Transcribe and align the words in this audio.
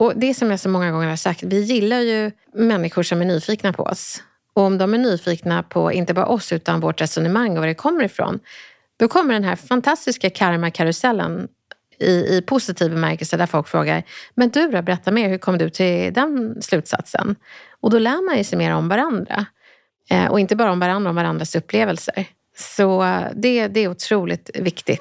Och 0.00 0.12
det 0.16 0.34
som 0.34 0.50
jag 0.50 0.60
så 0.60 0.68
många 0.68 0.90
gånger 0.90 1.08
har 1.08 1.16
sagt, 1.16 1.42
vi 1.42 1.60
gillar 1.60 2.00
ju 2.00 2.30
människor 2.54 3.02
som 3.02 3.20
är 3.20 3.24
nyfikna 3.24 3.72
på 3.72 3.82
oss. 3.82 4.22
Och 4.54 4.62
om 4.62 4.78
de 4.78 4.94
är 4.94 4.98
nyfikna 4.98 5.62
på 5.62 5.92
inte 5.92 6.14
bara 6.14 6.26
oss 6.26 6.52
utan 6.52 6.80
vårt 6.80 7.00
resonemang 7.00 7.50
och 7.50 7.58
var 7.58 7.66
det 7.66 7.74
kommer 7.74 8.04
ifrån, 8.04 8.40
då 8.96 9.08
kommer 9.08 9.34
den 9.34 9.44
här 9.44 9.56
fantastiska 9.56 10.30
karmakarusellen 10.30 11.48
i, 11.98 12.10
i 12.10 12.42
positiv 12.46 12.90
bemärkelse 12.90 13.36
där 13.36 13.46
folk 13.46 13.68
frågar, 13.68 14.02
men 14.34 14.50
du 14.50 14.68
då, 14.70 14.82
berätta 14.82 15.10
mer, 15.10 15.28
hur 15.28 15.38
kom 15.38 15.58
du 15.58 15.70
till 15.70 16.12
den 16.12 16.62
slutsatsen? 16.62 17.36
Och 17.80 17.90
då 17.90 17.98
lär 17.98 18.26
man 18.26 18.38
ju 18.38 18.44
sig 18.44 18.58
mer 18.58 18.74
om 18.74 18.88
varandra. 18.88 19.46
Eh, 20.10 20.26
och 20.26 20.40
inte 20.40 20.56
bara 20.56 20.72
om 20.72 20.80
varandra, 20.80 21.10
om 21.10 21.16
varandras 21.16 21.56
upplevelser. 21.56 22.24
Så 22.56 23.04
eh, 23.04 23.22
det, 23.34 23.68
det 23.68 23.80
är 23.80 23.88
otroligt 23.88 24.50
viktigt. 24.54 25.00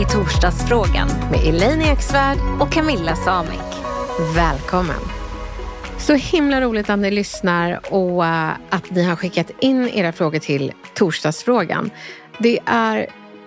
I 0.00 0.04
Torsdagsfrågan 0.04 1.08
Med 1.30 1.40
Elaine 1.46 1.82
Eksvärd 1.82 2.38
och 2.60 2.72
Camilla 2.72 3.16
Samik. 3.16 3.60
Välkommen! 4.34 5.00
Så 5.98 6.14
himla 6.14 6.60
roligt 6.60 6.90
att 6.90 6.98
ni 6.98 7.10
lyssnar 7.10 7.92
och 7.92 8.24
eh, 8.24 8.50
att 8.70 8.90
ni 8.90 9.02
har 9.02 9.16
skickat 9.16 9.50
in 9.60 9.88
era 9.88 10.12
frågor 10.12 10.38
till 10.38 10.72
torsdagsfrågan. 10.94 11.90
Det 12.38 12.58
är 12.66 13.06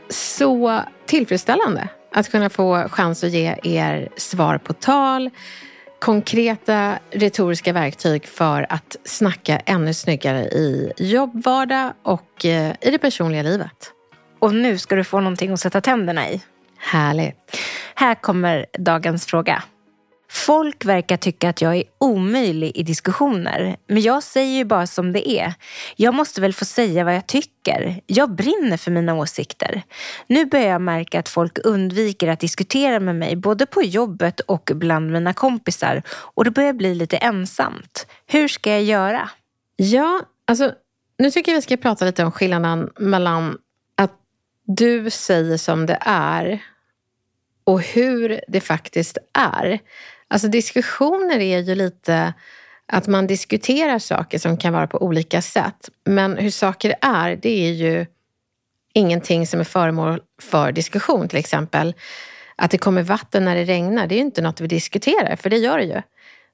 så 0.09 0.81
tillfredsställande 1.05 1.89
att 2.13 2.31
kunna 2.31 2.49
få 2.49 2.89
chans 2.89 3.23
att 3.23 3.31
ge 3.31 3.55
er 3.63 4.09
svar 4.17 4.57
på 4.57 4.73
tal, 4.73 5.29
konkreta 5.99 6.99
retoriska 7.11 7.73
verktyg 7.73 8.25
för 8.25 8.65
att 8.69 8.95
snacka 9.03 9.61
ännu 9.65 9.93
snyggare 9.93 10.43
i 10.43 10.91
jobbvardag 10.97 11.93
och 12.03 12.45
eh, 12.45 12.75
i 12.81 12.91
det 12.91 12.97
personliga 12.97 13.43
livet. 13.43 13.93
Och 14.39 14.55
nu 14.55 14.77
ska 14.77 14.95
du 14.95 15.03
få 15.03 15.19
någonting 15.19 15.51
att 15.51 15.59
sätta 15.59 15.81
tänderna 15.81 16.29
i. 16.29 16.41
Härligt. 16.77 17.57
Här 17.95 18.15
kommer 18.15 18.65
dagens 18.77 19.25
fråga. 19.25 19.63
Folk 20.29 20.85
verkar 20.85 21.17
tycka 21.17 21.49
att 21.49 21.61
jag 21.61 21.75
är 21.75 21.83
omöjlig 21.97 22.71
i 22.75 22.83
diskussioner. 22.83 23.77
Men 23.87 24.01
jag 24.01 24.23
säger 24.23 24.57
ju 24.57 24.65
bara 24.65 24.87
som 24.87 25.13
det 25.13 25.29
är. 25.29 25.53
Jag 25.95 26.13
måste 26.13 26.41
väl 26.41 26.53
få 26.53 26.65
säga 26.65 27.03
vad 27.03 27.15
jag 27.15 27.27
tycker. 27.27 28.01
Jag 28.05 28.35
brinner 28.35 28.77
för 28.77 28.91
mina 28.91 29.15
åsikter. 29.15 29.81
Nu 30.27 30.45
börjar 30.45 30.67
jag 30.67 30.81
märka 30.81 31.19
att 31.19 31.29
folk 31.29 31.57
undviker 31.63 32.27
att 32.27 32.39
diskutera 32.39 32.99
med 32.99 33.15
mig 33.15 33.35
både 33.35 33.65
på 33.65 33.81
jobbet 33.81 34.39
och 34.39 34.71
bland 34.75 35.11
mina 35.11 35.33
kompisar. 35.33 36.01
Och 36.09 36.43
det 36.43 36.51
börjar 36.51 36.73
bli 36.73 36.95
lite 36.95 37.17
ensamt. 37.17 38.07
Hur 38.25 38.47
ska 38.47 38.71
jag 38.71 38.83
göra? 38.83 39.29
Ja, 39.75 40.21
alltså 40.47 40.71
nu 41.17 41.31
tycker 41.31 41.51
jag 41.51 41.57
vi 41.57 41.61
ska 41.61 41.77
prata 41.77 42.05
lite 42.05 42.23
om 42.23 42.31
skillnaden 42.31 42.89
mellan 42.99 43.57
du 44.67 45.09
säger 45.09 45.57
som 45.57 45.85
det 45.85 45.97
är 46.01 46.63
och 47.63 47.81
hur 47.81 48.41
det 48.47 48.61
faktiskt 48.61 49.17
är. 49.33 49.79
Alltså 50.27 50.47
diskussioner 50.47 51.39
är 51.39 51.59
ju 51.59 51.75
lite 51.75 52.33
att 52.85 53.07
man 53.07 53.27
diskuterar 53.27 53.99
saker 53.99 54.39
som 54.39 54.57
kan 54.57 54.73
vara 54.73 54.87
på 54.87 55.03
olika 55.03 55.41
sätt. 55.41 55.89
Men 56.05 56.37
hur 56.37 56.49
saker 56.49 56.95
är, 57.01 57.35
det 57.35 57.67
är 57.67 57.71
ju 57.71 58.05
ingenting 58.93 59.47
som 59.47 59.59
är 59.59 59.63
föremål 59.63 60.21
för 60.41 60.71
diskussion. 60.71 61.27
Till 61.27 61.39
exempel 61.39 61.95
att 62.55 62.71
det 62.71 62.77
kommer 62.77 63.03
vatten 63.03 63.45
när 63.45 63.55
det 63.55 63.63
regnar, 63.63 64.07
det 64.07 64.15
är 64.15 64.17
ju 64.17 64.23
inte 64.23 64.41
något 64.41 64.61
vi 64.61 64.67
diskuterar, 64.67 65.35
för 65.35 65.49
det 65.49 65.57
gör 65.57 65.77
det 65.77 65.83
ju. 65.83 66.01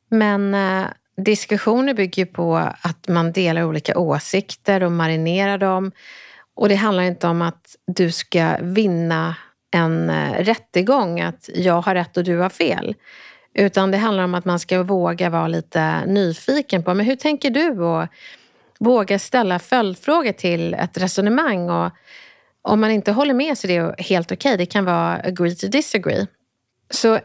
Men 0.10 0.54
eh, 0.54 0.86
diskussioner 1.18 1.94
bygger 1.94 2.26
på 2.26 2.56
att 2.82 3.08
man 3.08 3.32
delar 3.32 3.64
olika 3.64 3.98
åsikter 3.98 4.84
och 4.84 4.92
marinerar 4.92 5.58
dem. 5.58 5.92
Och 6.56 6.70
det 6.70 6.76
handlar 6.76 7.04
inte 7.04 7.28
om 7.28 7.42
att 7.42 7.76
du 7.88 8.12
ska 8.12 8.58
vinna 8.62 9.36
en 9.72 10.10
eh, 10.10 10.44
rättegång, 10.44 11.22
att 11.22 11.50
jag 11.56 11.82
har 11.82 11.96
rätt 11.96 12.18
och 12.18 12.24
du 12.24 12.38
har 12.38 12.50
fel. 12.50 12.96
Utan 13.54 13.92
det 13.92 13.98
handlar 13.98 14.24
om 14.24 14.36
att 14.36 14.46
man 14.46 14.60
ska 14.60 14.84
våga 14.84 15.30
vara 15.30 15.48
lite 15.48 16.06
nyfiken 16.06 16.84
på, 16.84 16.94
men 16.94 17.06
hur 17.06 17.16
tänker 17.16 17.50
du? 17.50 17.80
Och 17.80 18.08
våga 18.80 19.20
ställa 19.20 19.60
följdfrågor 19.60 20.32
till 20.32 20.74
ett 20.74 20.98
resonemang. 20.98 21.70
Och 21.70 21.92
om 22.62 22.82
man 22.82 22.92
inte 22.92 23.12
håller 23.12 23.34
med 23.34 23.58
så 23.58 23.68
är 23.68 23.82
det 23.82 24.04
helt 24.04 24.32
okej. 24.32 24.50
Okay. 24.50 24.58
Det 24.58 24.66
kan 24.66 24.86
vara 24.86 25.14
agree 25.14 25.56
to 25.56 25.68
disagree. 25.68 26.28
Så 26.90 27.20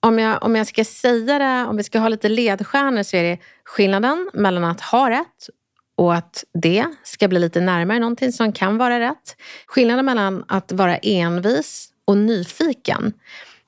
om 0.00 0.18
jag, 0.18 0.42
om 0.42 0.56
jag 0.56 0.66
ska 0.66 0.84
säga 0.84 1.38
det, 1.38 1.66
om 1.68 1.76
vi 1.76 1.82
ska 1.82 1.98
ha 1.98 2.08
lite 2.08 2.28
ledstjärnor 2.28 3.02
så 3.02 3.16
är 3.16 3.22
det 3.22 3.38
skillnaden 3.64 4.30
mellan 4.34 4.64
att 4.64 4.80
ha 4.80 5.10
rätt 5.10 5.48
och 5.96 6.14
att 6.14 6.44
det 6.54 6.86
ska 7.02 7.28
bli 7.28 7.38
lite 7.38 7.60
närmare 7.60 7.98
någonting 7.98 8.32
som 8.32 8.52
kan 8.52 8.78
vara 8.78 9.00
rätt. 9.00 9.36
Skillnaden 9.66 10.04
mellan 10.04 10.44
att 10.48 10.72
vara 10.72 10.96
envis 10.96 11.88
och 12.04 12.16
nyfiken. 12.16 13.12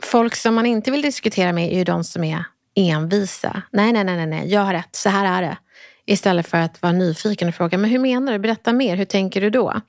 Folk 0.02 0.34
som 0.34 0.54
man 0.54 0.66
inte 0.66 0.90
vill 0.90 1.02
diskutera 1.02 1.52
med 1.52 1.72
är 1.72 1.78
ju 1.78 1.84
de 1.84 2.04
som 2.04 2.24
är 2.24 2.44
envisa. 2.74 3.62
Nej, 3.70 3.92
nej, 3.92 4.04
nej, 4.04 4.26
nej, 4.26 4.52
jag 4.52 4.60
har 4.60 4.72
rätt, 4.72 4.96
så 4.96 5.08
här 5.08 5.42
är 5.42 5.48
det. 5.48 5.58
Istället 6.06 6.46
för 6.46 6.58
att 6.58 6.82
vara 6.82 6.92
nyfiken 6.92 7.48
och 7.48 7.54
fråga, 7.54 7.78
men 7.78 7.90
hur 7.90 7.98
menar 7.98 8.32
du? 8.32 8.38
Berätta 8.38 8.72
mer, 8.72 8.96
hur 8.96 9.04
tänker 9.04 9.40
du 9.40 9.50
då? 9.50 9.80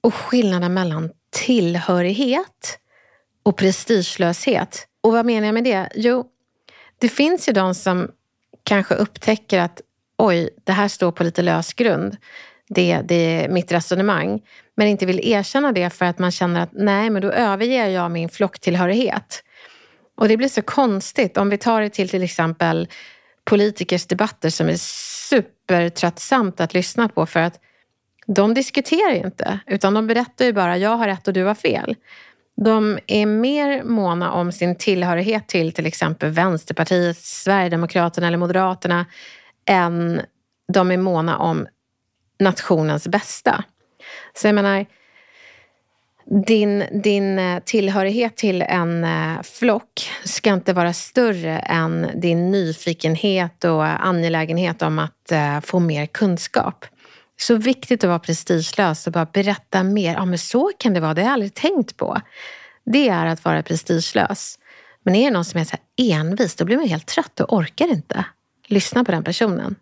Och 0.00 0.14
skillnaden 0.14 0.74
mellan 0.74 1.10
tillhörighet 1.30 2.78
och 3.42 3.56
prestigelöshet. 3.56 4.86
Och 5.00 5.12
vad 5.12 5.26
menar 5.26 5.46
jag 5.46 5.54
med 5.54 5.64
det? 5.64 5.88
Jo, 5.94 6.26
det 6.98 7.08
finns 7.08 7.48
ju 7.48 7.52
de 7.52 7.74
som 7.74 8.10
kanske 8.62 8.94
upptäcker 8.94 9.60
att 9.60 9.80
oj, 10.18 10.48
det 10.64 10.72
här 10.72 10.88
står 10.88 11.12
på 11.12 11.24
lite 11.24 11.42
lös 11.42 11.72
grund. 11.72 12.16
Det, 12.68 13.00
det 13.04 13.14
är 13.14 13.48
mitt 13.48 13.72
resonemang. 13.72 14.42
Men 14.76 14.86
inte 14.86 15.06
vill 15.06 15.20
erkänna 15.28 15.72
det 15.72 15.90
för 15.90 16.04
att 16.04 16.18
man 16.18 16.30
känner 16.30 16.60
att 16.60 16.70
nej, 16.72 17.10
men 17.10 17.22
då 17.22 17.30
överger 17.30 17.88
jag 17.88 18.10
min 18.10 18.28
flocktillhörighet. 18.28 19.42
Och 20.16 20.28
det 20.28 20.36
blir 20.36 20.48
så 20.48 20.62
konstigt. 20.62 21.36
Om 21.36 21.50
vi 21.50 21.58
tar 21.58 21.80
det 21.80 21.90
till 21.90 22.08
till 22.08 22.22
exempel 22.22 22.88
politikers 23.44 24.06
debatter 24.06 24.50
som 24.50 24.68
är 24.68 24.76
supertröttsamt 25.28 26.60
att 26.60 26.74
lyssna 26.74 27.08
på 27.08 27.26
för 27.26 27.40
att 27.40 27.60
de 28.26 28.54
diskuterar 28.54 29.14
ju 29.14 29.20
inte, 29.20 29.58
utan 29.66 29.94
de 29.94 30.06
berättar 30.06 30.44
ju 30.44 30.52
bara 30.52 30.78
jag 30.78 30.96
har 30.96 31.06
rätt 31.06 31.28
och 31.28 31.34
du 31.34 31.44
har 31.44 31.54
fel. 31.54 31.96
De 32.56 32.98
är 33.06 33.26
mer 33.26 33.82
måna 33.82 34.32
om 34.32 34.52
sin 34.52 34.76
tillhörighet 34.76 35.48
till 35.48 35.72
till 35.72 35.86
exempel 35.86 36.30
Vänsterpartiet, 36.30 37.16
Sverigedemokraterna 37.16 38.26
eller 38.26 38.36
Moderaterna 38.36 39.06
än 39.66 40.22
de 40.72 40.90
är 40.90 40.96
måna 40.96 41.38
om 41.38 41.66
nationens 42.38 43.08
bästa. 43.08 43.64
Så 44.34 44.46
jag 44.46 44.54
menar, 44.54 44.86
din, 46.46 46.84
din 47.02 47.38
eh, 47.38 47.62
tillhörighet 47.64 48.36
till 48.36 48.62
en 48.62 49.04
eh, 49.04 49.42
flock 49.42 50.10
ska 50.24 50.52
inte 50.52 50.72
vara 50.72 50.92
större 50.92 51.58
än 51.58 52.10
din 52.14 52.50
nyfikenhet 52.50 53.64
och 53.64 54.06
angelägenhet 54.06 54.82
om 54.82 54.98
att 54.98 55.32
eh, 55.32 55.60
få 55.60 55.78
mer 55.78 56.06
kunskap. 56.06 56.84
Så 57.36 57.56
viktigt 57.56 58.04
att 58.04 58.08
vara 58.08 58.18
prestigelös 58.18 59.06
och 59.06 59.12
bara 59.12 59.26
berätta 59.32 59.82
mer. 59.82 60.14
Ja, 60.14 60.24
men 60.24 60.38
så 60.38 60.70
kan 60.78 60.94
det 60.94 61.00
vara, 61.00 61.14
det 61.14 61.20
har 61.20 61.28
jag 61.28 61.32
aldrig 61.32 61.54
tänkt 61.54 61.96
på. 61.96 62.20
Det 62.84 63.08
är 63.08 63.26
att 63.26 63.44
vara 63.44 63.62
prestigelös. 63.62 64.58
Men 65.02 65.14
är 65.14 65.24
det 65.24 65.30
någon 65.30 65.44
som 65.44 65.60
är 65.60 65.64
så 65.64 65.76
här 65.76 66.14
envis, 66.16 66.56
då 66.56 66.64
blir 66.64 66.76
man 66.76 66.88
helt 66.88 67.06
trött 67.06 67.40
och 67.40 67.52
orkar 67.52 67.88
inte 67.88 68.24
lyssna 68.66 69.04
på 69.04 69.12
den 69.12 69.24
personen. 69.24 69.76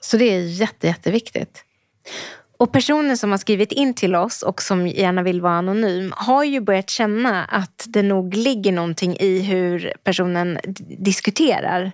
Så 0.00 0.16
det 0.16 0.24
är 0.24 0.40
jätte, 0.40 0.86
jätteviktigt. 0.86 1.64
Och 2.56 2.72
personen 2.72 3.16
som 3.16 3.30
har 3.30 3.38
skrivit 3.38 3.72
in 3.72 3.94
till 3.94 4.14
oss 4.14 4.42
och 4.42 4.62
som 4.62 4.86
gärna 4.86 5.22
vill 5.22 5.40
vara 5.40 5.52
anonym 5.52 6.12
har 6.16 6.44
ju 6.44 6.60
börjat 6.60 6.90
känna 6.90 7.44
att 7.44 7.84
det 7.88 8.02
nog 8.02 8.34
ligger 8.34 8.72
någonting 8.72 9.16
i 9.20 9.40
hur 9.40 9.92
personen 10.04 10.58
diskuterar. 10.98 11.92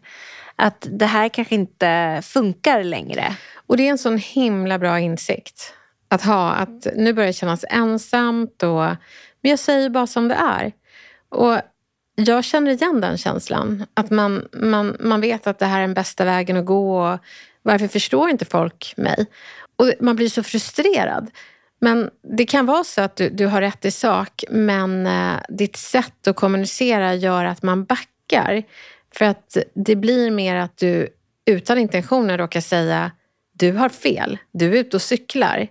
Att 0.57 0.87
det 0.91 1.07
här 1.07 1.29
kanske 1.29 1.55
inte 1.55 2.21
funkar 2.25 2.85
längre. 2.85 3.37
Och 3.67 3.77
det 3.77 3.87
är 3.87 3.91
en 3.91 3.99
sån 3.99 4.19
himla 4.19 4.79
bra 4.79 5.01
insikt 5.01 5.75
att 6.09 6.23
ha. 6.23 6.51
Att 6.51 6.87
nu 6.97 7.13
börjar 7.13 7.27
det 7.27 7.33
kännas 7.33 7.65
ensamt. 7.71 8.63
Och, 8.63 8.85
men 9.41 9.51
jag 9.51 9.59
säger 9.59 9.91
bara 9.91 10.07
som 10.07 10.29
det 10.29 10.35
är. 10.35 10.73
Och 11.29 11.57
jag 12.15 12.45
känner 12.45 12.71
igen 12.71 13.01
den 13.01 13.19
känslan. 13.19 13.87
Att 13.95 14.11
man, 14.11 14.49
man, 14.53 14.97
man 15.01 15.21
vet 15.21 15.47
att 15.47 15.59
det 15.59 15.67
här 15.67 15.79
är 15.79 15.81
den 15.83 15.95
bästa 15.95 16.25
vägen 16.25 16.57
att 16.57 16.67
gå. 16.67 17.13
Och 17.13 17.19
varför 17.63 17.89
förstår 17.89 18.31
inte 18.31 18.45
folk 18.45 18.95
mig? 18.97 19.27
Och 19.77 19.93
man 20.01 20.17
blir 20.17 20.29
så 20.29 20.43
frustrerad. 20.43 21.31
Men 21.81 22.11
det 22.39 22.45
kan 22.45 22.67
vara 22.67 22.85
så 22.85 23.01
att 23.01 23.17
du, 23.17 23.29
du 23.29 23.47
har 23.47 23.61
rätt 23.61 23.85
i 23.85 23.91
sak, 23.91 24.45
men 24.51 25.07
eh, 25.07 25.41
ditt 25.49 25.77
sätt 25.77 26.27
att 26.27 26.37
kommunicera 26.37 27.15
gör 27.15 27.45
att 27.45 27.63
man 27.63 27.85
backar. 27.85 28.63
För 29.15 29.25
att 29.25 29.57
det 29.75 29.97
blir 29.97 30.31
mer 30.31 30.57
att 30.57 30.77
du 30.77 31.09
utan 31.47 31.79
intentioner 31.79 32.39
råkar 32.39 32.61
säga 32.61 33.11
du 33.53 33.73
har 33.73 33.89
fel, 33.89 34.39
du 34.53 34.67
är 34.67 34.81
ute 34.81 34.97
och 34.97 35.03
cyklar. 35.03 35.69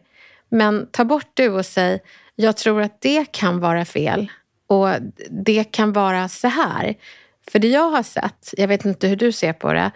Men 0.49 0.87
ta 0.91 1.05
bort 1.05 1.31
du 1.33 1.49
och 1.49 1.65
säg 1.65 1.99
jag 2.35 2.57
tror 2.57 2.81
att 2.81 3.01
det 3.01 3.31
kan 3.31 3.59
vara 3.59 3.85
fel 3.85 4.31
och 4.69 4.89
det 5.29 5.63
kan 5.63 5.93
vara 5.93 6.29
så 6.29 6.47
här. 6.47 6.95
För 7.51 7.59
det 7.59 7.67
jag 7.67 7.89
har 7.89 8.03
sett, 8.03 8.53
jag 8.57 8.67
vet 8.67 8.85
inte 8.85 9.07
hur 9.07 9.15
du 9.15 9.31
ser 9.31 9.53
på 9.53 9.73
det, 9.73 9.91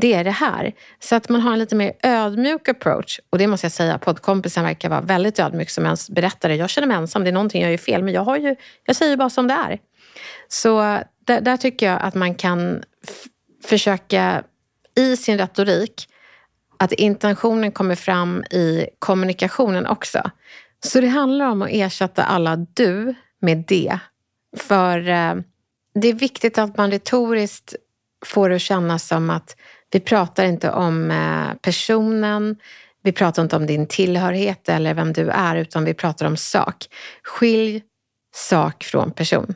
det 0.00 0.14
är 0.14 0.24
det 0.24 0.30
här. 0.30 0.72
Så 0.98 1.14
att 1.16 1.28
man 1.28 1.40
har 1.40 1.52
en 1.52 1.58
lite 1.58 1.74
mer 1.74 1.92
ödmjuk 2.02 2.68
approach. 2.68 3.20
Och 3.30 3.38
det 3.38 3.46
måste 3.46 3.64
jag 3.64 3.72
säga, 3.72 3.98
poddkompisen 3.98 4.64
verkar 4.64 4.88
vara 4.88 5.00
väldigt 5.00 5.38
ödmjuk 5.38 5.70
som 5.70 5.84
ens 5.84 6.10
berättare. 6.10 6.56
Jag 6.56 6.70
känner 6.70 6.88
mig 6.88 6.96
ensam, 6.96 7.24
det 7.24 7.30
är 7.30 7.32
någonting 7.32 7.62
jag 7.62 7.70
gör 7.70 7.78
fel, 7.78 8.02
men 8.02 8.14
jag, 8.14 8.24
har 8.24 8.36
ju, 8.36 8.56
jag 8.84 8.96
säger 8.96 9.16
bara 9.16 9.30
som 9.30 9.48
det 9.48 9.54
är. 9.54 9.78
Så 10.48 10.80
där, 11.26 11.40
där 11.40 11.56
tycker 11.56 11.86
jag 11.86 12.02
att 12.02 12.14
man 12.14 12.34
kan 12.34 12.82
försöka 13.64 14.42
i 14.96 15.16
sin 15.16 15.38
retorik 15.38 16.08
att 16.78 16.92
intentionen 16.92 17.72
kommer 17.72 17.94
fram 17.94 18.44
i 18.44 18.86
kommunikationen 18.98 19.86
också. 19.86 20.30
Så 20.84 21.00
det 21.00 21.06
handlar 21.06 21.46
om 21.46 21.62
att 21.62 21.68
ersätta 21.72 22.24
alla 22.24 22.56
du 22.56 23.14
med 23.44 23.64
det. 23.68 23.98
För 24.56 25.08
eh, 25.08 25.34
det 25.94 26.08
är 26.08 26.12
viktigt 26.14 26.58
att 26.58 26.76
man 26.76 26.90
retoriskt 26.90 27.74
får 28.26 28.48
det 28.48 28.54
att 28.54 28.62
kännas 28.62 29.06
som 29.06 29.30
att 29.30 29.56
vi 29.90 30.00
pratar 30.00 30.44
inte 30.44 30.70
om 30.70 31.10
eh, 31.10 31.58
personen, 31.62 32.56
vi 33.02 33.12
pratar 33.12 33.42
inte 33.42 33.56
om 33.56 33.66
din 33.66 33.86
tillhörighet 33.86 34.68
eller 34.68 34.94
vem 34.94 35.12
du 35.12 35.30
är, 35.30 35.56
utan 35.56 35.84
vi 35.84 35.94
pratar 35.94 36.26
om 36.26 36.36
sak. 36.36 36.86
Skilj 37.22 37.82
sak 38.34 38.84
från 38.84 39.12
person. 39.12 39.54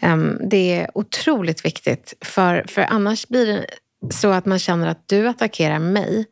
Ehm, 0.00 0.38
det 0.50 0.80
är 0.80 0.90
otroligt 0.94 1.64
viktigt, 1.64 2.14
för, 2.20 2.64
för 2.68 2.82
annars 2.82 3.28
blir 3.28 3.46
det 3.46 3.66
så 4.10 4.30
att 4.30 4.46
man 4.46 4.58
känner 4.58 4.86
att 4.86 5.08
du 5.08 5.28
attackerar 5.28 5.78
mig 5.78 6.26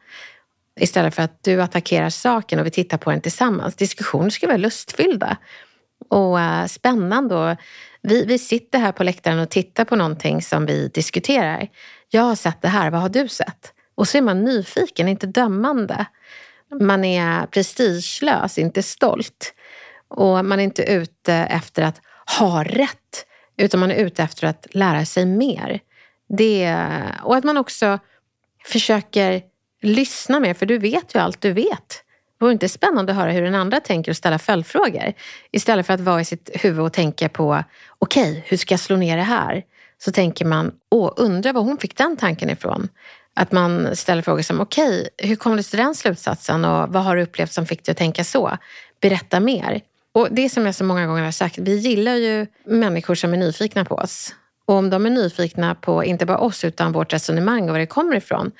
istället 0.80 1.14
för 1.14 1.22
att 1.22 1.44
du 1.44 1.62
attackerar 1.62 2.10
saken 2.10 2.58
och 2.58 2.66
vi 2.66 2.70
tittar 2.70 2.98
på 2.98 3.10
den 3.10 3.20
tillsammans. 3.20 3.76
Diskussioner 3.76 4.30
ska 4.30 4.46
vara 4.46 4.56
lustfyllda 4.56 5.36
och 6.08 6.36
uh, 6.36 6.66
spännande. 6.66 7.34
Och 7.34 7.56
vi, 8.02 8.24
vi 8.24 8.38
sitter 8.38 8.78
här 8.78 8.92
på 8.92 9.04
läktaren 9.04 9.38
och 9.38 9.50
tittar 9.50 9.84
på 9.84 9.96
någonting 9.96 10.42
som 10.42 10.66
vi 10.66 10.88
diskuterar. 10.88 11.68
Jag 12.10 12.22
har 12.22 12.34
sett 12.34 12.62
det 12.62 12.68
här, 12.68 12.90
vad 12.90 13.00
har 13.00 13.08
du 13.08 13.28
sett? 13.28 13.72
Och 13.94 14.08
så 14.08 14.18
är 14.18 14.22
man 14.22 14.44
nyfiken, 14.44 15.08
inte 15.08 15.26
dömande. 15.26 16.06
Man 16.80 17.04
är 17.04 17.46
prestigelös, 17.46 18.58
inte 18.58 18.82
stolt. 18.82 19.54
Och 20.08 20.44
man 20.44 20.60
är 20.60 20.64
inte 20.64 20.82
ute 20.82 21.34
efter 21.34 21.82
att 21.82 22.00
ha 22.38 22.64
rätt, 22.64 23.26
utan 23.56 23.80
man 23.80 23.90
är 23.90 23.94
ute 23.94 24.22
efter 24.22 24.46
att 24.46 24.66
lära 24.70 25.04
sig 25.04 25.26
mer. 25.26 25.80
Det, 26.28 26.76
och 27.22 27.36
att 27.36 27.44
man 27.44 27.56
också 27.56 27.98
försöker 28.64 29.42
lyssna 29.82 30.40
mer, 30.40 30.54
för 30.54 30.66
du 30.66 30.78
vet 30.78 31.14
ju 31.14 31.18
allt 31.18 31.40
du 31.40 31.52
vet. 31.52 32.01
Det 32.42 32.44
vore 32.46 32.52
inte 32.52 32.68
spännande 32.68 33.12
att 33.12 33.18
höra 33.18 33.30
hur 33.30 33.42
den 33.42 33.54
andra 33.54 33.80
tänker 33.80 34.12
och 34.12 34.16
ställa 34.16 34.38
följdfrågor? 34.38 35.12
Istället 35.52 35.86
för 35.86 35.94
att 35.94 36.00
vara 36.00 36.20
i 36.20 36.24
sitt 36.24 36.50
huvud 36.52 36.80
och 36.80 36.92
tänka 36.92 37.28
på, 37.28 37.64
okej, 37.98 38.30
okay, 38.30 38.42
hur 38.46 38.56
ska 38.56 38.72
jag 38.72 38.80
slå 38.80 38.96
ner 38.96 39.16
det 39.16 39.22
här? 39.22 39.62
Så 40.04 40.12
tänker 40.12 40.44
man, 40.44 40.72
åh, 40.90 41.12
undrar 41.16 41.52
var 41.52 41.62
hon 41.62 41.78
fick 41.78 41.96
den 41.96 42.16
tanken 42.16 42.50
ifrån? 42.50 42.88
Att 43.34 43.52
man 43.52 43.96
ställer 43.96 44.22
frågor 44.22 44.42
som, 44.42 44.60
okej, 44.60 45.00
okay, 45.00 45.28
hur 45.28 45.36
kom 45.36 45.56
du 45.56 45.62
till 45.62 45.78
den 45.78 45.94
slutsatsen 45.94 46.64
och 46.64 46.88
vad 46.92 47.04
har 47.04 47.16
du 47.16 47.22
upplevt 47.22 47.52
som 47.52 47.66
fick 47.66 47.84
dig 47.84 47.92
att 47.92 47.98
tänka 47.98 48.24
så? 48.24 48.58
Berätta 49.00 49.40
mer. 49.40 49.80
Och 50.12 50.28
det 50.30 50.48
som 50.48 50.66
jag 50.66 50.74
så 50.74 50.84
många 50.84 51.06
gånger 51.06 51.22
har 51.22 51.32
sagt, 51.32 51.58
vi 51.58 51.76
gillar 51.76 52.14
ju 52.14 52.46
människor 52.64 53.14
som 53.14 53.32
är 53.32 53.36
nyfikna 53.36 53.84
på 53.84 53.94
oss. 53.94 54.34
Och 54.66 54.74
om 54.74 54.90
de 54.90 55.06
är 55.06 55.10
nyfikna 55.10 55.74
på 55.74 56.04
inte 56.04 56.26
bara 56.26 56.38
oss 56.38 56.64
utan 56.64 56.92
vårt 56.92 57.12
resonemang 57.12 57.62
och 57.62 57.70
var 57.70 57.78
det 57.78 57.86
kommer 57.86 58.16
ifrån, 58.16 58.50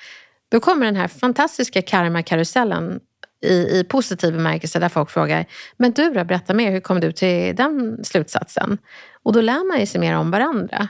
då 0.51 0.61
kommer 0.61 0.87
den 0.87 0.97
här 0.97 1.09
fantastiska 1.09 1.83
karma-karusellen 1.83 3.01
i, 3.43 3.79
i 3.79 3.85
positiv 3.89 4.33
bemärkelse 4.33 4.79
där 4.79 4.89
folk 4.89 5.11
frågar, 5.11 5.47
men 5.77 5.93
du 5.93 6.11
då, 6.11 6.25
berätta 6.25 6.55
mer, 6.55 6.71
hur 6.71 6.81
kom 6.81 7.01
du 7.01 7.13
till 7.13 7.57
den 7.57 8.05
slutsatsen? 8.05 8.79
Och 9.23 9.33
då 9.33 9.41
lär 9.41 9.79
man 9.79 9.87
sig 9.87 10.01
mer 10.01 10.17
om 10.17 10.31
varandra. 10.31 10.89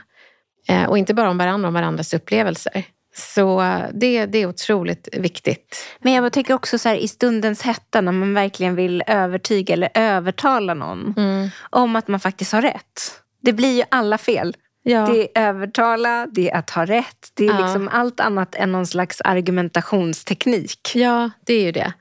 Eh, 0.67 0.83
och 0.83 0.97
inte 0.97 1.13
bara 1.13 1.29
om 1.29 1.37
varandra, 1.37 1.67
om 1.67 1.73
varandras 1.73 2.13
upplevelser. 2.13 2.83
Så 3.15 3.63
det, 3.93 4.25
det 4.25 4.37
är 4.37 4.45
otroligt 4.45 5.07
viktigt. 5.13 5.85
Men 5.99 6.13
jag 6.13 6.33
tänker 6.33 6.53
också 6.53 6.77
så 6.77 6.89
här, 6.89 6.95
i 6.95 7.07
stundens 7.07 7.61
hetta 7.61 8.01
när 8.01 8.11
man 8.11 8.33
verkligen 8.33 8.75
vill 8.75 9.03
övertyga 9.07 9.73
eller 9.73 9.89
övertala 9.93 10.73
någon 10.73 11.13
mm. 11.17 11.49
om 11.69 11.95
att 11.95 12.07
man 12.07 12.19
faktiskt 12.19 12.51
har 12.51 12.61
rätt. 12.61 13.21
Det 13.41 13.53
blir 13.53 13.77
ju 13.77 13.83
alla 13.89 14.17
fel. 14.17 14.55
Ja. 14.83 15.05
Det 15.05 15.21
är 15.21 15.47
övertala, 15.47 16.27
det 16.31 16.49
är 16.49 16.57
att 16.57 16.69
ha 16.69 16.85
rätt. 16.85 17.31
Det 17.33 17.45
är 17.45 17.53
ja. 17.53 17.59
liksom 17.59 17.89
allt 17.91 18.19
annat 18.19 18.55
än 18.55 18.71
någon 18.71 18.87
slags 18.87 19.21
argumentationsteknik. 19.21 20.91
Ja, 20.95 21.29
det 21.45 21.53
är 21.53 21.61
ju 21.61 21.71
det. 21.71 21.93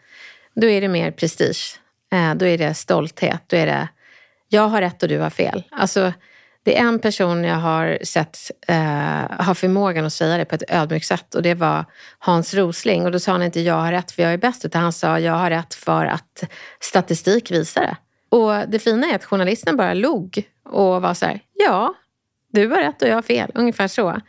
Då 0.54 0.66
är 0.66 0.80
det 0.80 0.88
mer 0.88 1.10
prestige. 1.10 1.80
Eh, 2.12 2.34
då 2.34 2.46
är 2.46 2.58
det 2.58 2.74
stolthet. 2.74 3.42
Då 3.46 3.56
är 3.56 3.66
det 3.66 3.88
jag 4.48 4.68
har 4.68 4.80
rätt 4.80 5.02
och 5.02 5.08
du 5.08 5.18
har 5.18 5.30
fel. 5.30 5.64
Alltså, 5.70 6.12
det 6.64 6.78
är 6.78 6.82
en 6.82 6.98
person 6.98 7.44
jag 7.44 7.56
har 7.56 7.98
sett 8.04 8.38
eh, 8.68 9.44
ha 9.46 9.54
förmågan 9.54 10.04
att 10.04 10.12
säga 10.12 10.36
det 10.36 10.44
på 10.44 10.54
ett 10.54 10.70
ödmjukt 10.70 11.06
sätt 11.06 11.34
och 11.34 11.42
det 11.42 11.54
var 11.54 11.84
Hans 12.18 12.54
Rosling. 12.54 13.04
Och 13.04 13.12
då 13.12 13.18
sa 13.18 13.32
han 13.32 13.42
inte 13.42 13.60
jag 13.60 13.74
har 13.74 13.92
rätt 13.92 14.10
för 14.10 14.22
jag 14.22 14.32
är 14.32 14.38
bäst 14.38 14.64
utan 14.64 14.82
han 14.82 14.92
sa 14.92 15.18
jag 15.18 15.32
har 15.32 15.50
rätt 15.50 15.74
för 15.74 16.06
att 16.06 16.44
statistik 16.80 17.50
visar 17.50 17.80
det. 17.80 17.96
Och 18.36 18.68
det 18.68 18.78
fina 18.78 19.06
är 19.06 19.14
att 19.14 19.24
journalisten 19.24 19.76
bara 19.76 19.94
log 19.94 20.44
och 20.64 21.02
var 21.02 21.14
så 21.14 21.26
här, 21.26 21.40
ja, 21.52 21.94
du 22.52 22.68
har 22.68 22.78
rätt 22.78 23.02
och 23.02 23.08
jag 23.08 23.14
har 23.14 23.22
fel. 23.22 23.50
Ungefär 23.54 23.88
så. 23.88 24.20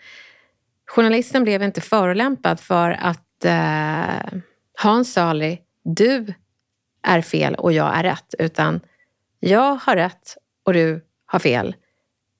Journalisten 0.88 1.44
blev 1.44 1.64
inte 1.64 1.82
förolämpad 1.82 2.60
för 2.60 2.92
att 3.02 3.46
eh, 3.46 4.40
Hans 4.78 5.14
sa 5.14 5.22
aldrig 5.22 5.62
du 5.84 6.34
är 7.04 7.22
fel 7.22 7.56
och 7.56 7.74
jag 7.74 7.98
är 7.98 8.04
rätt. 8.04 8.36
Utan 8.40 8.82
jag 9.40 9.76
har 9.76 9.96
rätt 9.96 10.38
och 10.66 10.74
du 10.74 11.06
har 11.26 11.40
fel 11.40 11.76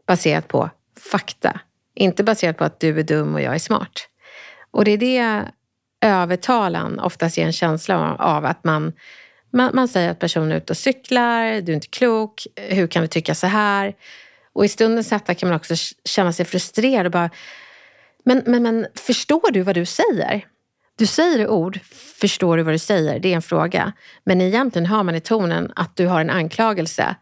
baserat 0.08 0.48
på 0.48 0.70
fakta. 1.12 1.60
Inte 1.96 2.24
baserat 2.24 2.58
på 2.58 2.64
att 2.64 2.80
du 2.80 3.00
är 3.00 3.04
dum 3.04 3.36
och 3.36 3.42
jag 3.42 3.56
är 3.56 3.60
smart. 3.60 4.10
Och 4.72 4.86
det 4.86 4.92
är 4.92 4.98
det 4.98 5.52
övertalan 6.02 7.00
oftast 7.00 7.38
ger 7.38 7.46
en 7.46 7.54
känsla 7.54 8.16
av 8.16 8.46
att 8.46 8.64
man, 8.64 8.94
man, 9.52 9.72
man 9.74 9.88
säger 9.88 10.12
att 10.12 10.20
personen 10.20 10.52
är 10.52 10.58
ute 10.58 10.74
och 10.74 10.78
cyklar, 10.78 11.62
du 11.62 11.72
är 11.72 11.76
inte 11.76 11.88
klok, 11.88 12.48
hur 12.56 12.88
kan 12.88 13.02
du 13.02 13.08
tycka 13.08 13.36
så 13.36 13.48
här? 13.48 13.96
Och 14.54 14.66
i 14.66 14.68
stundens 14.68 15.12
hetta 15.12 15.36
kan 15.36 15.50
man 15.50 15.56
också 15.56 15.76
känna 16.06 16.34
sig 16.34 16.46
frustrerad 16.46 17.06
och 17.06 17.12
bara 17.12 17.30
men, 18.26 18.44
men, 18.46 18.64
men 18.64 18.88
förstår 18.96 19.52
du 19.52 19.62
vad 19.62 19.76
du 19.76 19.86
säger? 19.86 20.46
Du 20.98 21.06
säger 21.06 21.48
ord, 21.48 21.80
förstår 22.22 22.58
du 22.58 22.64
vad 22.64 22.74
du 22.74 22.80
säger? 22.80 23.20
Det 23.20 23.32
är 23.32 23.36
en 23.36 23.42
fråga. 23.42 23.94
Men 24.24 24.42
egentligen 24.42 24.86
hör 24.86 25.04
man 25.04 25.16
i 25.16 25.22
tonen 25.22 25.72
att 25.76 25.96
du 25.96 26.08
har 26.08 26.22
en 26.22 26.30
anklagelse. 26.30 27.16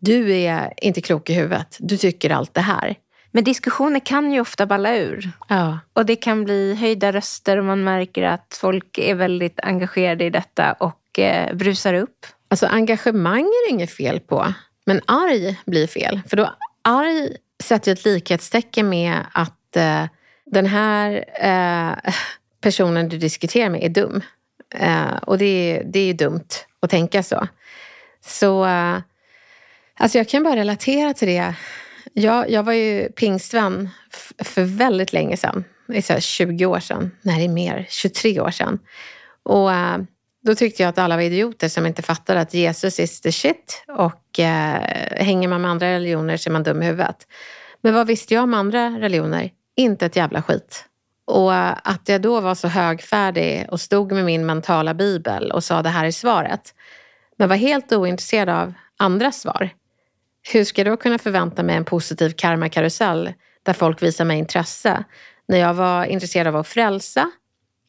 Du 0.00 0.32
är 0.32 0.72
inte 0.76 1.00
klok 1.00 1.30
i 1.30 1.34
huvudet. 1.34 1.76
Du 1.80 1.96
tycker 1.96 2.30
allt 2.30 2.54
det 2.54 2.60
här. 2.60 2.96
Men 3.32 3.44
diskussioner 3.44 4.00
kan 4.00 4.32
ju 4.32 4.40
ofta 4.40 4.66
balla 4.66 4.96
ur. 4.96 5.30
Ja. 5.48 5.78
Och 5.92 6.06
det 6.06 6.16
kan 6.16 6.44
bli 6.44 6.74
höjda 6.74 7.12
röster 7.12 7.58
och 7.58 7.64
man 7.64 7.84
märker 7.84 8.22
att 8.22 8.58
folk 8.60 8.98
är 8.98 9.14
väldigt 9.14 9.60
engagerade 9.62 10.24
i 10.24 10.30
detta 10.30 10.72
och 10.72 11.18
eh, 11.18 11.54
brusar 11.54 11.94
upp. 11.94 12.26
Alltså 12.48 12.66
engagemang 12.66 13.42
är 13.42 13.68
det 13.68 13.74
inget 13.74 13.90
fel 13.90 14.20
på. 14.20 14.54
Men 14.86 15.00
arg 15.06 15.60
blir 15.66 15.86
fel. 15.86 16.20
För 16.28 16.36
då 16.36 16.54
arg 16.82 17.36
sätter 17.62 17.92
ett 17.92 18.04
likhetstecken 18.04 18.88
med 18.88 19.18
att 19.32 19.76
eh, 19.76 20.04
den 20.46 20.66
här 20.66 21.24
eh, 21.40 22.12
personen 22.64 23.08
du 23.08 23.18
diskuterar 23.18 23.70
med 23.70 23.84
är 23.84 23.88
dum. 23.88 24.22
Eh, 24.74 25.16
och 25.16 25.38
det, 25.38 25.82
det 25.84 25.98
är 25.98 26.06
ju 26.06 26.12
dumt 26.12 26.48
att 26.80 26.90
tänka 26.90 27.22
så. 27.22 27.48
Så 28.26 28.64
eh, 28.64 28.96
alltså 29.96 30.18
jag 30.18 30.28
kan 30.28 30.42
bara 30.42 30.56
relatera 30.56 31.14
till 31.14 31.28
det 31.28 31.54
Jag, 32.12 32.50
jag 32.50 32.62
var 32.62 32.72
ju 32.72 33.08
pingstvän 33.12 33.88
för 34.38 34.62
väldigt 34.62 35.12
länge 35.12 35.36
sedan. 35.36 35.64
Det 35.88 36.10
är 36.10 36.20
20 36.20 36.66
år 36.66 36.80
sedan. 36.80 37.10
Nej, 37.22 37.38
det 37.38 37.44
är 37.44 37.54
mer. 37.54 37.86
23 37.88 38.40
år 38.40 38.50
sedan. 38.50 38.78
Och 39.42 39.68
uh, 39.68 39.96
då 40.42 40.54
tyckte 40.54 40.82
jag 40.82 40.90
att 40.90 40.98
alla 40.98 41.16
var 41.16 41.22
idioter 41.22 41.68
som 41.68 41.86
inte 41.86 42.02
fattade 42.02 42.40
att 42.40 42.54
Jesus 42.54 43.00
is 43.00 43.20
the 43.20 43.32
shit. 43.32 43.84
Och 43.88 44.40
eh, 44.40 44.80
hänger 45.24 45.48
man 45.48 45.62
med 45.62 45.70
andra 45.70 45.86
religioner 45.86 46.36
så 46.36 46.50
är 46.50 46.52
man 46.52 46.62
dum 46.62 46.82
i 46.82 46.86
huvudet. 46.86 47.16
Men 47.82 47.94
vad 47.94 48.06
visste 48.06 48.34
jag 48.34 48.42
om 48.42 48.54
andra 48.54 48.90
religioner? 48.90 49.50
Inte 49.76 50.06
ett 50.06 50.16
jävla 50.16 50.42
skit. 50.42 50.84
Och 51.26 51.52
att 51.88 52.08
jag 52.08 52.22
då 52.22 52.40
var 52.40 52.54
så 52.54 52.68
högfärdig 52.68 53.66
och 53.70 53.80
stod 53.80 54.12
med 54.12 54.24
min 54.24 54.46
mentala 54.46 54.94
bibel 54.94 55.52
och 55.52 55.64
sa 55.64 55.82
det 55.82 55.88
här 55.88 56.04
är 56.04 56.10
svaret. 56.10 56.74
Men 57.36 57.48
var 57.48 57.56
helt 57.56 57.92
ointresserad 57.92 58.48
av 58.48 58.72
andra 58.96 59.32
svar. 59.32 59.70
Hur 60.52 60.64
ska 60.64 60.80
jag 60.80 60.92
då 60.92 60.96
kunna 60.96 61.18
förvänta 61.18 61.62
mig 61.62 61.76
en 61.76 61.84
positiv 61.84 62.30
karmakarusell 62.30 63.32
där 63.62 63.72
folk 63.72 64.02
visar 64.02 64.24
mig 64.24 64.38
intresse 64.38 65.04
när 65.48 65.58
jag 65.58 65.74
var 65.74 66.04
intresserad 66.04 66.46
av 66.46 66.56
att 66.56 66.68
frälsa 66.68 67.30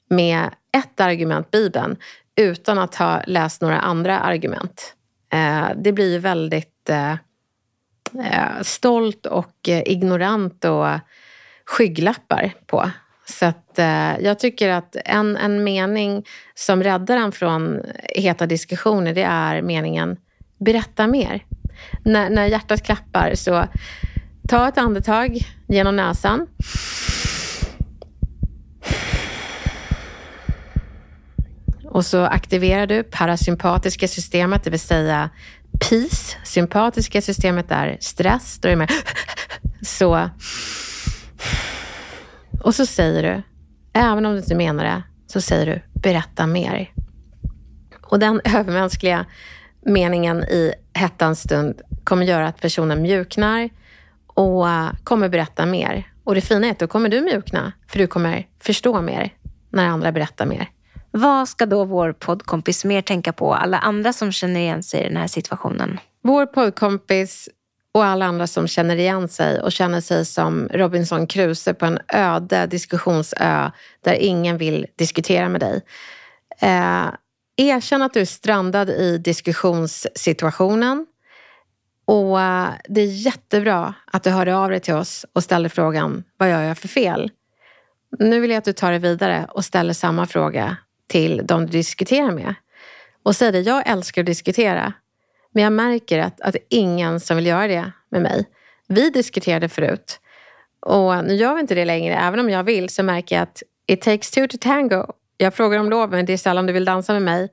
med 0.09 0.49
ett 0.77 0.99
argument, 0.99 1.51
Bibeln, 1.51 1.97
utan 2.35 2.79
att 2.79 2.95
ha 2.95 3.21
läst 3.27 3.61
några 3.61 3.79
andra 3.79 4.19
argument. 4.19 4.95
Eh, 5.33 5.67
det 5.75 5.91
blir 5.91 6.19
väldigt 6.19 6.89
eh, 6.89 7.11
eh, 7.11 8.61
stolt 8.61 9.25
och 9.25 9.67
ignorant 9.67 10.65
och 10.65 10.87
skygglappar 11.65 12.53
på. 12.65 12.91
Så 13.25 13.45
att, 13.45 13.79
eh, 13.79 14.19
jag 14.19 14.39
tycker 14.39 14.69
att 14.69 14.95
en, 15.05 15.37
en 15.37 15.63
mening 15.63 16.25
som 16.55 16.83
räddar 16.83 17.17
en 17.17 17.31
från 17.31 17.81
heta 18.15 18.45
diskussioner 18.45 19.13
det 19.13 19.23
är 19.23 19.61
meningen 19.61 20.17
berätta 20.59 21.07
mer. 21.07 21.45
När, 22.03 22.29
när 22.29 22.45
hjärtat 22.45 22.83
klappar 22.83 23.35
så 23.35 23.65
ta 24.49 24.67
ett 24.67 24.77
andetag 24.77 25.37
genom 25.67 25.95
näsan. 25.95 26.47
Och 31.85 32.05
så 32.05 32.25
aktiverar 32.25 32.87
du 32.87 33.03
parasympatiska 33.03 34.07
systemet, 34.07 34.63
det 34.63 34.69
vill 34.69 34.79
säga 34.79 35.29
PIS. 35.89 36.37
Sympatiska 36.43 37.21
systemet 37.21 37.71
är 37.71 37.97
stress. 37.99 38.59
Då 38.59 38.67
är 38.67 38.69
det 38.69 38.77
med 38.77 38.91
så. 39.81 40.29
Och 42.65 42.75
så 42.75 42.85
säger 42.85 43.23
du, 43.23 43.41
även 43.93 44.25
om 44.25 44.31
du 44.31 44.37
inte 44.37 44.55
menar 44.55 44.83
det, 44.83 45.03
så 45.27 45.41
säger 45.41 45.65
du 45.65 45.99
berätta 46.01 46.47
mer. 46.47 46.91
Och 48.01 48.19
den 48.19 48.41
övermänskliga 48.45 49.25
meningen 49.85 50.43
i 50.43 50.73
hettans 50.93 51.41
stund 51.41 51.81
kommer 52.03 52.25
göra 52.25 52.47
att 52.47 52.61
personen 52.61 53.01
mjuknar 53.01 53.69
och 54.27 54.65
kommer 55.03 55.29
berätta 55.29 55.65
mer. 55.65 56.07
Och 56.23 56.35
det 56.35 56.41
fina 56.41 56.67
är 56.67 56.71
att 56.71 56.79
då 56.79 56.87
kommer 56.87 57.09
du 57.09 57.21
mjukna, 57.21 57.71
för 57.87 57.99
du 57.99 58.07
kommer 58.07 58.47
förstå 58.59 59.01
mer 59.01 59.33
när 59.69 59.87
andra 59.87 60.11
berättar 60.11 60.45
mer. 60.45 60.69
Vad 61.11 61.49
ska 61.49 61.65
då 61.65 61.83
vår 61.83 62.13
poddkompis 62.13 62.85
mer 62.85 63.01
tänka 63.01 63.33
på, 63.33 63.53
alla 63.53 63.77
andra 63.77 64.13
som 64.13 64.31
känner 64.31 64.59
igen 64.59 64.83
sig 64.83 65.01
i 65.01 65.07
den 65.07 65.17
här 65.17 65.27
situationen? 65.27 65.99
Vår 66.23 66.45
poddkompis 66.45 67.49
och 67.95 68.05
alla 68.05 68.25
andra 68.25 68.47
som 68.47 68.67
känner 68.67 68.95
igen 68.95 69.27
sig 69.27 69.61
och 69.61 69.71
känner 69.71 70.01
sig 70.01 70.25
som 70.25 70.69
Robinson 70.73 71.27
Crusoe 71.27 71.73
på 71.73 71.85
en 71.85 71.99
öde 72.07 72.67
diskussionsö 72.67 73.71
där 74.03 74.13
ingen 74.13 74.57
vill 74.57 74.87
diskutera 74.95 75.49
med 75.49 75.61
dig. 75.61 75.81
Eh, 76.61 77.05
erkänn 77.57 78.01
att 78.01 78.13
du 78.13 78.21
är 78.21 78.25
strandad 78.25 78.89
i 78.89 79.17
diskussionssituationen. 79.17 81.05
Och 82.05 82.41
eh, 82.41 82.69
det 82.89 83.01
är 83.01 83.25
jättebra 83.25 83.93
att 84.05 84.23
du 84.23 84.29
hörde 84.29 84.55
av 84.55 84.69
dig 84.69 84.79
till 84.79 84.93
oss 84.93 85.25
och 85.33 85.43
ställde 85.43 85.69
frågan, 85.69 86.23
vad 86.37 86.49
gör 86.49 86.61
jag 86.61 86.77
för 86.77 86.87
fel? 86.87 87.31
Nu 88.19 88.39
vill 88.39 88.49
jag 88.49 88.57
att 88.57 88.65
du 88.65 88.73
tar 88.73 88.91
det 88.91 88.99
vidare 88.99 89.47
och 89.49 89.65
ställer 89.65 89.93
samma 89.93 90.25
fråga 90.25 90.77
till 91.07 91.41
de 91.43 91.65
du 91.65 91.71
diskuterar 91.71 92.31
med. 92.31 92.55
Och 93.23 93.35
säger 93.35 93.51
det, 93.51 93.59
jag 93.59 93.89
älskar 93.89 94.21
att 94.21 94.25
diskutera. 94.25 94.93
Men 95.55 95.63
jag 95.63 95.73
märker 95.73 96.19
att, 96.19 96.41
att 96.41 96.53
det 96.53 96.59
är 96.59 96.79
ingen 96.79 97.19
som 97.19 97.37
vill 97.37 97.45
göra 97.45 97.67
det 97.67 97.91
med 98.09 98.21
mig. 98.21 98.45
Vi 98.87 99.09
diskuterade 99.09 99.69
förut. 99.69 100.19
Och 100.79 101.25
nu 101.25 101.35
gör 101.35 101.53
vi 101.53 101.61
inte 101.61 101.75
det 101.75 101.85
längre. 101.85 102.15
Även 102.15 102.39
om 102.39 102.49
jag 102.49 102.63
vill 102.63 102.89
så 102.89 103.03
märker 103.03 103.35
jag 103.35 103.43
att 103.43 103.63
it 103.87 104.01
takes 104.01 104.31
two 104.31 104.47
to 104.47 104.57
tango. 104.61 105.05
Jag 105.37 105.53
frågar 105.53 105.79
om 105.79 105.89
lov, 105.89 106.11
men 106.11 106.25
det 106.25 106.33
är 106.33 106.37
sällan 106.37 106.65
du 106.65 106.73
vill 106.73 106.85
dansa 106.85 107.13
med 107.13 107.21
mig. 107.21 107.49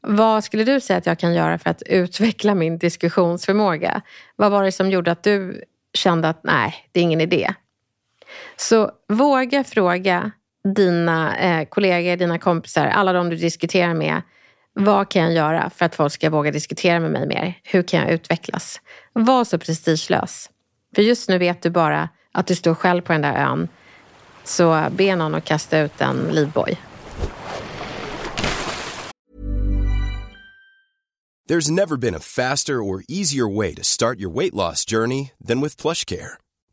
Vad 0.00 0.44
skulle 0.44 0.64
du 0.64 0.80
säga 0.80 0.96
att 0.96 1.06
jag 1.06 1.18
kan 1.18 1.34
göra 1.34 1.58
för 1.58 1.70
att 1.70 1.82
utveckla 1.82 2.54
min 2.54 2.78
diskussionsförmåga? 2.78 4.02
Vad 4.36 4.52
var 4.52 4.64
det 4.64 4.72
som 4.72 4.90
gjorde 4.90 5.12
att 5.12 5.22
du 5.22 5.64
kände 5.94 6.28
att 6.28 6.40
nej, 6.44 6.74
det 6.92 7.00
är 7.00 7.04
ingen 7.04 7.20
idé? 7.20 7.54
Så 8.56 8.90
våga 9.08 9.64
fråga 9.64 10.30
dina 10.74 11.36
eh, 11.36 11.68
kollegor, 11.68 12.16
dina 12.16 12.38
kompisar, 12.38 12.86
alla 12.86 13.12
de 13.12 13.30
du 13.30 13.36
diskuterar 13.36 13.94
med. 13.94 14.22
Vad 14.76 15.08
kan 15.08 15.22
jag 15.22 15.32
göra 15.32 15.70
för 15.70 15.86
att 15.86 15.94
folk 15.94 16.12
ska 16.12 16.30
våga 16.30 16.50
diskutera 16.50 17.00
med 17.00 17.10
mig 17.10 17.26
mer? 17.26 17.58
Hur 17.62 17.82
kan 17.82 18.00
jag 18.00 18.10
utvecklas? 18.10 18.80
Var 19.12 19.44
så 19.44 19.58
prestigelös. 19.58 20.50
För 20.94 21.02
just 21.02 21.28
nu 21.28 21.38
vet 21.38 21.62
du 21.62 21.70
bara 21.70 22.08
att 22.32 22.46
du 22.46 22.54
står 22.54 22.74
själv 22.74 23.02
på 23.02 23.12
den 23.12 23.22
där 23.22 23.34
ön. 23.34 23.68
Så 24.44 24.86
be 24.90 25.16
någon 25.16 25.34
att 25.34 25.44
kasta 25.44 25.78
ut 25.78 26.00
en 26.00 26.16
livboj. 26.16 26.78
There's 31.48 31.70
never 31.70 31.96
been 31.96 32.14
a 32.14 32.20
faster 32.20 32.82
or 32.82 33.02
easier 33.08 33.56
way 33.56 33.74
to 33.74 33.84
start 33.84 34.18
your 34.18 34.34
weight 34.34 34.54
loss 34.54 34.84
journey 34.90 35.30
than 35.48 35.60
with 35.60 35.76
plush 35.76 36.04
care. 36.06 36.38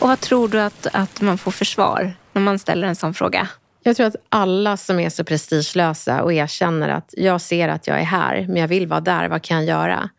Och 0.00 0.08
vad 0.08 0.20
tror 0.20 0.48
du 0.48 0.60
att, 0.60 0.86
att 0.92 1.20
man 1.20 1.38
får 1.38 1.50
för 1.50 1.64
svar 1.64 2.12
när 2.32 2.42
man 2.42 2.58
ställer 2.58 2.88
en 2.88 2.96
sån 2.96 3.14
fråga? 3.14 3.48
Jag 3.82 3.96
tror 3.96 4.06
att 4.06 4.16
alla 4.28 4.76
som 4.76 5.00
är 5.00 5.10
så 5.10 5.24
prestigelösa 5.24 6.22
och 6.22 6.32
erkänner 6.32 6.88
att 6.88 7.14
jag 7.16 7.40
ser 7.40 7.68
att 7.68 7.86
jag 7.86 8.00
är 8.00 8.04
här, 8.04 8.46
men 8.48 8.56
jag 8.56 8.68
vill 8.68 8.86
vara 8.86 9.00
där, 9.00 9.28
vad 9.28 9.42
kan 9.42 9.56
jag 9.56 9.66
göra? 9.66 10.10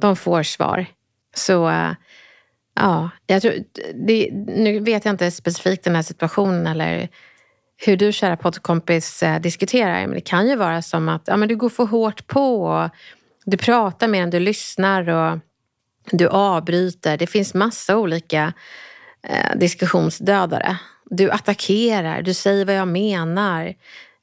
De 0.00 0.16
får 0.16 0.42
svar. 0.42 0.86
Så 1.34 1.68
eh, 1.68 1.90
ja, 2.74 3.10
jag 3.26 3.42
tror, 3.42 3.54
det, 4.06 4.30
nu 4.46 4.80
vet 4.80 5.04
jag 5.04 5.12
inte 5.12 5.30
specifikt 5.30 5.84
den 5.84 5.94
här 5.94 6.02
situationen 6.02 6.66
eller 6.66 7.08
hur 7.76 7.96
du 7.96 8.12
kära 8.12 8.36
poddkompis 8.36 9.22
eh, 9.22 9.40
diskuterar. 9.40 10.06
Men 10.06 10.14
det 10.14 10.20
kan 10.20 10.48
ju 10.48 10.56
vara 10.56 10.82
som 10.82 11.08
att 11.08 11.22
ja, 11.26 11.36
men 11.36 11.48
du 11.48 11.56
går 11.56 11.68
för 11.68 11.84
hårt 11.84 12.26
på 12.26 12.64
och 12.64 12.90
du 13.44 13.56
pratar 13.56 14.08
mer 14.08 14.22
än 14.22 14.30
du 14.30 14.40
lyssnar 14.40 15.08
och 15.08 15.38
du 16.10 16.28
avbryter. 16.28 17.16
Det 17.16 17.26
finns 17.26 17.54
massa 17.54 17.96
olika 17.96 18.52
eh, 19.28 19.56
diskussionsdödare. 19.56 20.76
Du 21.04 21.30
attackerar, 21.30 22.22
du 22.22 22.34
säger 22.34 22.64
vad 22.64 22.74
jag 22.74 22.88
menar. 22.88 23.66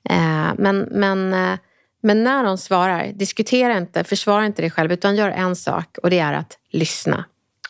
Eh, 0.10 0.52
men, 0.58 0.80
men, 0.92 1.34
eh, 1.34 1.60
men 2.02 2.24
när 2.24 2.44
de 2.44 2.58
svarar, 2.58 3.08
diskutera 3.14 3.78
inte, 3.78 4.04
försvara 4.04 4.46
inte 4.46 4.62
dig 4.62 4.72
själv 4.72 4.92
utan 4.92 5.16
gör 5.16 5.30
en 5.30 5.56
sak 5.56 5.98
och 6.04 6.10
det 6.10 6.20
är 6.20 6.34
att 6.34 6.58
lyssna. 6.70 7.26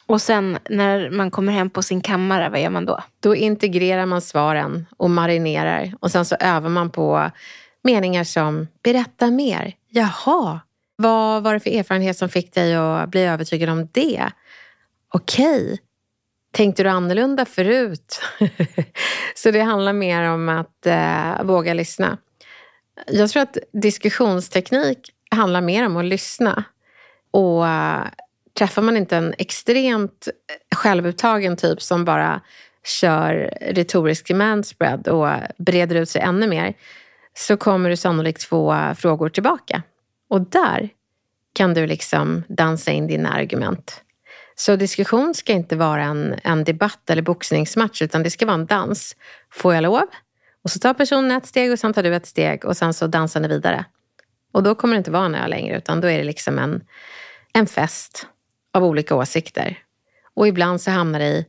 Och 0.05 0.21
sen 0.21 0.57
när 0.69 1.09
man 1.09 1.31
kommer 1.31 1.53
hem 1.53 1.69
på 1.69 1.81
sin 1.81 2.01
kammare, 2.01 2.49
vad 2.49 2.61
gör 2.61 2.69
man 2.69 2.85
då? 2.85 3.03
Då 3.19 3.35
integrerar 3.35 4.05
man 4.05 4.21
svaren 4.21 4.85
och 4.97 5.09
marinerar 5.09 5.93
och 5.99 6.11
sen 6.11 6.25
så 6.25 6.35
övar 6.39 6.69
man 6.69 6.89
på 6.89 7.31
meningar 7.83 8.23
som 8.23 8.67
berätta 8.83 9.31
mer. 9.31 9.73
Jaha, 9.89 10.59
vad 10.95 11.43
var 11.43 11.53
det 11.53 11.59
för 11.59 11.69
erfarenhet 11.69 12.17
som 12.17 12.29
fick 12.29 12.53
dig 12.53 12.75
att 12.75 13.09
bli 13.09 13.21
övertygad 13.21 13.69
om 13.69 13.89
det? 13.91 14.31
Okej, 15.13 15.79
tänkte 16.53 16.83
du 16.83 16.89
annorlunda 16.89 17.45
förut? 17.45 18.21
så 19.35 19.51
det 19.51 19.61
handlar 19.61 19.93
mer 19.93 20.29
om 20.29 20.49
att 20.49 20.85
eh, 20.85 21.43
våga 21.43 21.73
lyssna. 21.73 22.17
Jag 23.07 23.29
tror 23.29 23.43
att 23.43 23.57
diskussionsteknik 23.73 25.09
handlar 25.31 25.61
mer 25.61 25.85
om 25.85 25.97
att 25.97 26.05
lyssna. 26.05 26.63
Och 27.31 27.67
eh, 27.67 28.03
träffar 28.57 28.81
man 28.81 28.97
inte 28.97 29.17
en 29.17 29.33
extremt 29.37 30.27
självupptagen 30.75 31.57
typ 31.57 31.81
som 31.81 32.05
bara 32.05 32.41
kör 32.83 33.53
retorisk 33.61 34.31
manspread 34.31 35.07
och 35.07 35.29
breder 35.57 35.95
ut 35.95 36.09
sig 36.09 36.21
ännu 36.21 36.47
mer 36.47 36.73
så 37.33 37.57
kommer 37.57 37.89
du 37.89 37.97
sannolikt 37.97 38.43
få 38.43 38.93
frågor 38.97 39.29
tillbaka. 39.29 39.83
Och 40.29 40.41
där 40.41 40.89
kan 41.53 41.73
du 41.73 41.87
liksom 41.87 42.43
dansa 42.47 42.91
in 42.91 43.07
dina 43.07 43.33
argument. 43.33 44.02
Så 44.65 44.75
diskussion 44.75 45.33
ska 45.33 45.53
inte 45.53 45.75
vara 45.75 46.03
en, 46.03 46.39
en 46.43 46.63
debatt 46.63 47.09
eller 47.09 47.21
boxningsmatch 47.21 48.01
utan 48.01 48.23
det 48.23 48.29
ska 48.29 48.45
vara 48.45 48.53
en 48.53 48.65
dans. 48.65 49.15
Får 49.51 49.73
jag 49.73 49.81
lov? 49.81 50.03
Och 50.63 50.71
så 50.71 50.79
tar 50.79 50.93
personen 50.93 51.31
ett 51.31 51.45
steg 51.45 51.71
och 51.71 51.79
sen 51.79 51.93
tar 51.93 52.03
du 52.03 52.15
ett 52.15 52.25
steg 52.25 52.65
och 52.65 52.77
sen 52.77 52.93
så 52.93 53.07
dansar 53.07 53.39
ni 53.39 53.47
vidare. 53.47 53.85
Och 54.53 54.63
då 54.63 54.75
kommer 54.75 54.93
det 54.93 54.97
inte 54.97 55.11
vara 55.11 55.25
en 55.25 55.35
öl 55.35 55.49
längre 55.49 55.77
utan 55.77 56.01
då 56.01 56.09
är 56.09 56.17
det 56.17 56.23
liksom 56.23 56.59
en, 56.59 56.81
en 57.53 57.67
fest 57.67 58.27
av 58.73 58.83
olika 58.83 59.15
åsikter. 59.15 59.79
Och 60.33 60.47
ibland 60.47 60.81
så 60.81 60.91
hamnar 60.91 61.19
det 61.19 61.25
i 61.25 61.45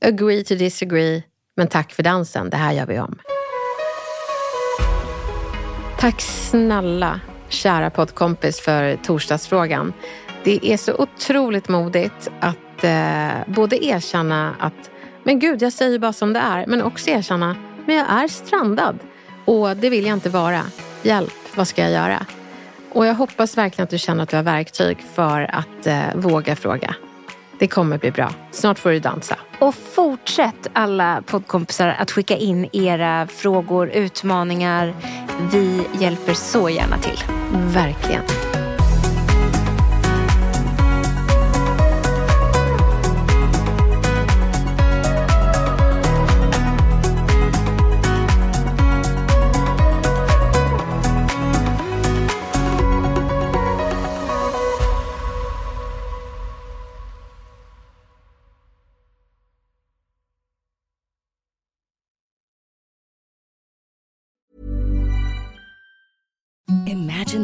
agree 0.00 0.44
to 0.44 0.54
disagree, 0.54 1.22
men 1.56 1.66
tack 1.66 1.92
för 1.92 2.02
dansen, 2.02 2.50
det 2.50 2.56
här 2.56 2.72
gör 2.72 2.86
vi 2.86 3.00
om. 3.00 3.18
Tack 5.98 6.20
snälla 6.20 7.20
kära 7.48 7.90
poddkompis 7.90 8.60
för 8.60 8.96
torsdagsfrågan. 8.96 9.92
Det 10.44 10.72
är 10.72 10.76
så 10.76 10.94
otroligt 10.94 11.68
modigt 11.68 12.30
att 12.40 12.84
eh, 12.84 13.54
både 13.54 13.84
erkänna 13.84 14.54
att 14.58 14.90
men 15.24 15.38
gud, 15.38 15.62
jag 15.62 15.72
säger 15.72 15.98
bara 15.98 16.12
som 16.12 16.32
det 16.32 16.40
är, 16.40 16.66
men 16.66 16.82
också 16.82 17.10
erkänna 17.10 17.56
men 17.86 17.96
jag 17.96 18.10
är 18.10 18.28
strandad 18.28 18.98
och 19.44 19.76
det 19.76 19.90
vill 19.90 20.06
jag 20.06 20.12
inte 20.12 20.30
vara. 20.30 20.62
Hjälp, 21.02 21.32
vad 21.54 21.68
ska 21.68 21.82
jag 21.82 21.90
göra? 21.90 22.26
Och 22.92 23.06
jag 23.06 23.14
hoppas 23.14 23.58
verkligen 23.58 23.84
att 23.84 23.90
du 23.90 23.98
känner 23.98 24.22
att 24.22 24.28
du 24.28 24.36
har 24.36 24.42
verktyg 24.42 24.98
för 25.14 25.54
att 25.54 25.86
eh, 25.86 26.14
våga 26.14 26.56
fråga. 26.56 26.94
Det 27.58 27.66
kommer 27.66 27.98
bli 27.98 28.10
bra. 28.10 28.32
Snart 28.50 28.78
får 28.78 28.90
du 28.90 28.98
dansa. 28.98 29.36
Och 29.58 29.74
fortsätt 29.74 30.70
alla 30.72 31.22
poddkompisar 31.26 31.88
att 31.88 32.10
skicka 32.10 32.36
in 32.36 32.68
era 32.72 33.26
frågor, 33.26 33.88
utmaningar. 33.88 34.94
Vi 35.52 35.86
hjälper 36.00 36.34
så 36.34 36.68
gärna 36.68 36.98
till. 36.98 37.24
Verkligen. 37.52 38.22